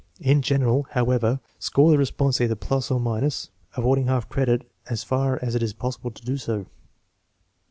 In 0.19 0.41
general, 0.41 0.87
however, 0.93 1.39
score 1.59 1.91
the 1.91 1.97
response 1.99 2.41
either 2.41 2.55
+ 2.55 2.91
or, 2.91 3.21
avoid 3.77 3.99
ing 3.99 4.07
half 4.07 4.27
credit 4.29 4.67
as 4.89 5.03
far 5.03 5.37
as 5.43 5.53
it 5.53 5.61
is 5.61 5.73
possible 5.73 6.09
to 6.09 6.25
do 6.25 6.37
so. 6.37 6.65